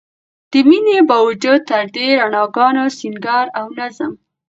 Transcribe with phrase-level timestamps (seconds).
[0.51, 4.11] د مينې باوجود تر دې رڼاګانو، سينګار او نظم